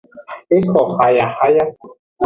[0.55, 1.65] Exohayahaya.